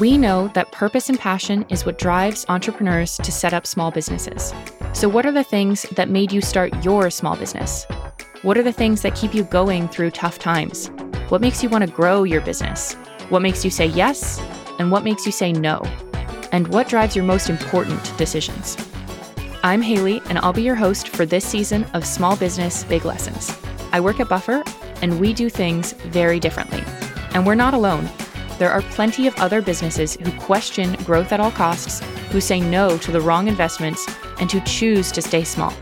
We 0.00 0.18
know 0.18 0.48
that 0.54 0.72
purpose 0.72 1.08
and 1.08 1.16
passion 1.16 1.64
is 1.68 1.86
what 1.86 1.98
drives 1.98 2.44
entrepreneurs 2.48 3.16
to 3.18 3.30
set 3.30 3.54
up 3.54 3.64
small 3.64 3.92
businesses. 3.92 4.52
So, 4.92 5.08
what 5.08 5.24
are 5.24 5.30
the 5.30 5.44
things 5.44 5.82
that 5.92 6.08
made 6.08 6.32
you 6.32 6.40
start 6.40 6.84
your 6.84 7.10
small 7.10 7.36
business? 7.36 7.86
What 8.42 8.58
are 8.58 8.64
the 8.64 8.72
things 8.72 9.02
that 9.02 9.14
keep 9.14 9.32
you 9.32 9.44
going 9.44 9.86
through 9.86 10.10
tough 10.10 10.40
times? 10.40 10.88
What 11.28 11.40
makes 11.40 11.62
you 11.62 11.68
want 11.68 11.86
to 11.86 11.90
grow 11.90 12.24
your 12.24 12.40
business? 12.40 12.94
What 13.28 13.40
makes 13.40 13.64
you 13.64 13.70
say 13.70 13.86
yes? 13.86 14.40
And 14.80 14.90
what 14.90 15.04
makes 15.04 15.26
you 15.26 15.32
say 15.32 15.52
no? 15.52 15.80
And 16.50 16.66
what 16.68 16.88
drives 16.88 17.14
your 17.14 17.24
most 17.24 17.48
important 17.48 18.18
decisions? 18.18 18.76
I'm 19.62 19.80
Haley, 19.80 20.20
and 20.28 20.38
I'll 20.38 20.52
be 20.52 20.62
your 20.62 20.74
host 20.74 21.08
for 21.08 21.24
this 21.24 21.44
season 21.44 21.84
of 21.94 22.04
Small 22.04 22.34
Business 22.34 22.82
Big 22.82 23.04
Lessons. 23.04 23.56
I 23.92 24.00
work 24.00 24.18
at 24.18 24.28
Buffer, 24.28 24.64
and 25.02 25.20
we 25.20 25.32
do 25.32 25.48
things 25.48 25.92
very 25.92 26.40
differently. 26.40 26.82
And 27.32 27.46
we're 27.46 27.54
not 27.54 27.74
alone. 27.74 28.08
There 28.58 28.70
are 28.70 28.82
plenty 28.82 29.26
of 29.26 29.34
other 29.36 29.60
businesses 29.60 30.14
who 30.14 30.30
question 30.38 30.92
growth 31.04 31.32
at 31.32 31.40
all 31.40 31.50
costs, 31.50 32.00
who 32.30 32.40
say 32.40 32.60
no 32.60 32.96
to 32.98 33.10
the 33.10 33.20
wrong 33.20 33.48
investments, 33.48 34.06
and 34.38 34.50
who 34.50 34.60
choose 34.60 35.10
to 35.12 35.22
stay 35.22 35.42
small. 35.42 35.72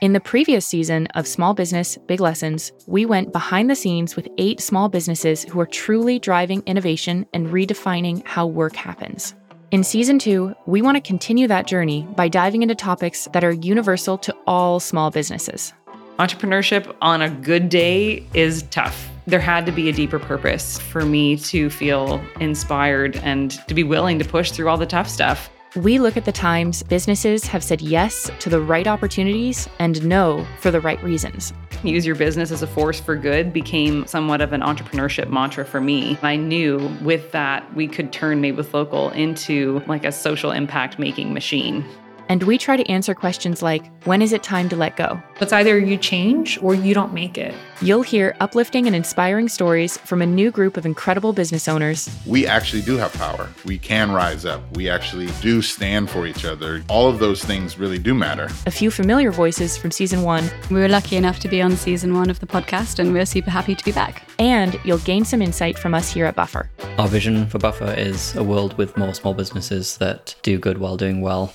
In 0.00 0.12
the 0.12 0.20
previous 0.20 0.66
season 0.66 1.06
of 1.08 1.26
Small 1.26 1.52
Business 1.52 1.98
Big 2.06 2.20
Lessons, 2.20 2.70
we 2.86 3.04
went 3.04 3.32
behind 3.32 3.68
the 3.68 3.76
scenes 3.76 4.14
with 4.14 4.28
eight 4.38 4.60
small 4.60 4.88
businesses 4.88 5.44
who 5.44 5.58
are 5.60 5.66
truly 5.66 6.18
driving 6.18 6.62
innovation 6.64 7.26
and 7.34 7.48
redefining 7.48 8.24
how 8.26 8.46
work 8.46 8.76
happens. 8.76 9.34
In 9.70 9.82
season 9.82 10.18
two, 10.18 10.54
we 10.66 10.80
want 10.80 10.96
to 10.96 11.00
continue 11.00 11.48
that 11.48 11.66
journey 11.66 12.06
by 12.14 12.28
diving 12.28 12.62
into 12.62 12.74
topics 12.74 13.26
that 13.32 13.42
are 13.42 13.52
universal 13.52 14.16
to 14.18 14.34
all 14.46 14.80
small 14.80 15.10
businesses. 15.10 15.72
Entrepreneurship 16.18 16.94
on 17.02 17.20
a 17.20 17.28
good 17.28 17.68
day 17.68 18.26
is 18.32 18.62
tough. 18.70 19.10
There 19.28 19.40
had 19.40 19.66
to 19.66 19.72
be 19.72 19.88
a 19.88 19.92
deeper 19.92 20.20
purpose 20.20 20.78
for 20.78 21.04
me 21.04 21.36
to 21.36 21.68
feel 21.68 22.24
inspired 22.38 23.16
and 23.16 23.50
to 23.66 23.74
be 23.74 23.82
willing 23.82 24.20
to 24.20 24.24
push 24.24 24.52
through 24.52 24.68
all 24.68 24.76
the 24.76 24.86
tough 24.86 25.08
stuff. 25.08 25.50
We 25.74 25.98
look 25.98 26.16
at 26.16 26.24
the 26.24 26.32
times 26.32 26.84
businesses 26.84 27.44
have 27.48 27.64
said 27.64 27.82
yes 27.82 28.30
to 28.38 28.48
the 28.48 28.60
right 28.60 28.86
opportunities 28.86 29.68
and 29.80 30.06
no 30.06 30.46
for 30.60 30.70
the 30.70 30.80
right 30.80 31.02
reasons. 31.02 31.52
Use 31.82 32.06
your 32.06 32.14
business 32.14 32.52
as 32.52 32.62
a 32.62 32.68
force 32.68 33.00
for 33.00 33.16
good 33.16 33.52
became 33.52 34.06
somewhat 34.06 34.40
of 34.40 34.52
an 34.52 34.60
entrepreneurship 34.60 35.28
mantra 35.28 35.64
for 35.64 35.80
me. 35.80 36.16
I 36.22 36.36
knew 36.36 36.88
with 37.02 37.32
that 37.32 37.74
we 37.74 37.88
could 37.88 38.12
turn 38.12 38.40
Made 38.40 38.56
with 38.56 38.72
Local 38.72 39.10
into 39.10 39.82
like 39.88 40.04
a 40.04 40.12
social 40.12 40.52
impact 40.52 41.00
making 41.00 41.34
machine. 41.34 41.84
And 42.28 42.42
we 42.42 42.58
try 42.58 42.76
to 42.76 42.86
answer 42.90 43.14
questions 43.14 43.62
like 43.62 43.84
when 44.04 44.22
is 44.22 44.32
it 44.32 44.42
time 44.42 44.68
to 44.70 44.76
let 44.76 44.96
go? 44.96 45.20
It's 45.40 45.52
either 45.52 45.78
you 45.78 45.96
change 45.96 46.58
or 46.62 46.74
you 46.74 46.94
don't 46.94 47.12
make 47.12 47.38
it. 47.38 47.54
You'll 47.80 48.02
hear 48.02 48.34
uplifting 48.40 48.86
and 48.86 48.96
inspiring 48.96 49.48
stories 49.48 49.98
from 49.98 50.22
a 50.22 50.26
new 50.26 50.50
group 50.50 50.76
of 50.76 50.86
incredible 50.86 51.32
business 51.32 51.68
owners. 51.68 52.08
We 52.26 52.46
actually 52.46 52.82
do 52.82 52.96
have 52.96 53.12
power. 53.12 53.48
We 53.64 53.78
can 53.78 54.10
rise 54.12 54.44
up. 54.44 54.62
We 54.76 54.88
actually 54.88 55.28
do 55.40 55.62
stand 55.62 56.10
for 56.10 56.26
each 56.26 56.44
other. 56.44 56.82
All 56.88 57.08
of 57.08 57.18
those 57.18 57.44
things 57.44 57.78
really 57.78 57.98
do 57.98 58.14
matter. 58.14 58.48
A 58.66 58.70
few 58.70 58.90
familiar 58.90 59.30
voices 59.30 59.76
from 59.76 59.90
season 59.90 60.22
one. 60.22 60.48
We 60.70 60.80
were 60.80 60.88
lucky 60.88 61.16
enough 61.16 61.38
to 61.40 61.48
be 61.48 61.60
on 61.62 61.76
season 61.76 62.14
one 62.14 62.30
of 62.30 62.40
the 62.40 62.46
podcast, 62.46 62.98
and 62.98 63.12
we're 63.12 63.26
super 63.26 63.50
happy 63.50 63.74
to 63.74 63.84
be 63.84 63.92
back. 63.92 64.28
And 64.38 64.80
you'll 64.84 64.98
gain 64.98 65.24
some 65.24 65.42
insight 65.42 65.78
from 65.78 65.94
us 65.94 66.12
here 66.12 66.24
at 66.24 66.34
Buffer. 66.34 66.70
Our 66.98 67.08
vision 67.08 67.46
for 67.46 67.58
Buffer 67.58 67.92
is 67.96 68.34
a 68.36 68.42
world 68.42 68.76
with 68.78 68.96
more 68.96 69.14
small 69.14 69.34
businesses 69.34 69.98
that 69.98 70.34
do 70.42 70.58
good 70.58 70.78
while 70.78 70.96
doing 70.96 71.20
well. 71.20 71.52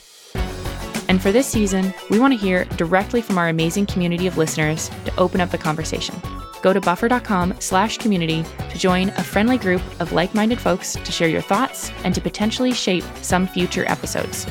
And 1.12 1.22
for 1.22 1.34
this 1.34 1.46
season, 1.46 1.94
we 2.10 2.20
want 2.20 2.32
to 2.32 2.40
hear 2.40 2.64
directly 2.78 3.22
from 3.22 3.38
our 3.38 3.50
amazing 3.50 3.86
community 3.86 4.28
of 4.28 4.38
listeners 4.38 4.90
to 5.04 5.14
open 5.18 5.42
up 5.42 5.50
the 5.50 5.58
conversation. 5.58 6.16
Go 6.62 6.72
to 6.72 6.80
buffer.com 6.80 7.56
slash 7.60 7.98
community 7.98 8.46
to 8.70 8.78
join 8.78 9.10
a 9.10 9.22
friendly 9.22 9.58
group 9.58 9.82
of 10.00 10.14
like-minded 10.14 10.58
folks 10.58 10.94
to 10.94 11.12
share 11.12 11.28
your 11.28 11.42
thoughts 11.42 11.92
and 12.06 12.16
to 12.16 12.22
potentially 12.22 12.72
shape 12.72 13.04
some 13.22 13.46
future 13.46 13.84
episodes. 13.90 14.48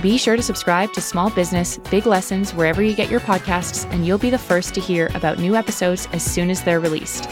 Be 0.00 0.16
sure 0.16 0.36
to 0.36 0.42
subscribe 0.42 0.90
to 0.94 1.02
Small 1.02 1.28
Business 1.28 1.76
Big 1.90 2.06
Lessons 2.06 2.54
wherever 2.54 2.82
you 2.82 2.94
get 2.94 3.10
your 3.10 3.20
podcasts, 3.20 3.84
and 3.92 4.06
you'll 4.06 4.16
be 4.16 4.30
the 4.30 4.38
first 4.38 4.72
to 4.76 4.80
hear 4.80 5.10
about 5.12 5.38
new 5.38 5.54
episodes 5.54 6.08
as 6.14 6.24
soon 6.24 6.48
as 6.48 6.62
they're 6.62 6.80
released. 6.80 7.28